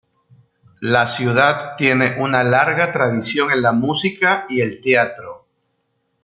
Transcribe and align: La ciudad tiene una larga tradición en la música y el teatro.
La 0.79 1.05
ciudad 1.05 1.75
tiene 1.77 2.15
una 2.19 2.43
larga 2.43 2.91
tradición 2.91 3.51
en 3.51 3.61
la 3.61 3.71
música 3.71 4.47
y 4.49 4.61
el 4.61 4.81
teatro. 4.81 5.45